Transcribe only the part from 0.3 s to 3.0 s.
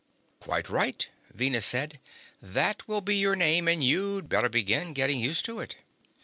"Quite right," Venus said. "That